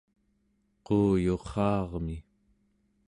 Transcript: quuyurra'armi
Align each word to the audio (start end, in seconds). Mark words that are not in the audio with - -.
quuyurra'armi 0.85 2.17